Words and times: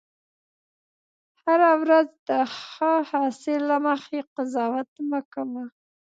هره 1.43 1.71
ورځ 1.81 2.09
د 2.27 2.29
هغه 2.55 2.93
حاصل 3.09 3.61
له 3.69 3.77
مخې 3.87 4.19
قضاوت 4.35 4.89
مه 5.09 5.21
کوه. 5.33 5.63